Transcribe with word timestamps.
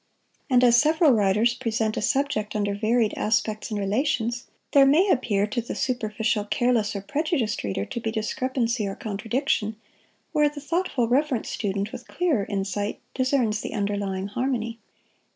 And 0.49 0.63
as 0.63 0.81
several 0.81 1.11
writers 1.11 1.53
present 1.53 1.95
a 1.95 2.01
subject 2.01 2.55
under 2.55 2.73
varied 2.73 3.13
aspects 3.15 3.69
and 3.69 3.79
relations, 3.79 4.47
there 4.71 4.87
may 4.87 5.07
appear, 5.11 5.45
to 5.45 5.61
the 5.61 5.75
superficial, 5.75 6.43
careless, 6.45 6.95
or 6.95 7.01
prejudiced 7.03 7.63
reader, 7.63 7.85
to 7.85 7.99
be 7.99 8.09
discrepancy 8.09 8.87
or 8.87 8.95
contradiction, 8.95 9.75
where 10.31 10.49
the 10.49 10.59
thoughtful, 10.59 11.07
reverent 11.07 11.45
student, 11.45 11.91
with 11.91 12.07
clearer 12.07 12.47
insight, 12.49 12.99
discerns 13.13 13.61
the 13.61 13.73
underlying 13.75 14.25
harmony. 14.25 14.79